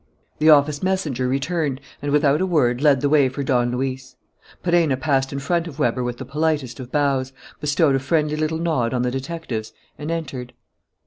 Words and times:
The 0.39 0.49
office 0.49 0.81
messenger 0.81 1.27
returned 1.27 1.79
and, 2.01 2.11
without 2.11 2.41
a 2.41 2.45
word, 2.47 2.81
led 2.81 3.01
the 3.01 3.07
way 3.09 3.29
for 3.29 3.43
Don 3.43 3.69
Luis. 3.69 4.15
Perenna 4.63 4.97
passed 4.97 5.31
in 5.31 5.37
front 5.37 5.67
of 5.67 5.77
Weber 5.77 6.03
with 6.03 6.17
the 6.17 6.25
politest 6.25 6.79
of 6.79 6.91
bows, 6.91 7.33
bestowed 7.59 7.93
a 7.93 7.99
friendly 7.99 8.35
little 8.35 8.57
nod 8.57 8.95
on 8.95 9.03
the 9.03 9.11
detectives, 9.11 9.73
and 9.99 10.09
entered. 10.09 10.53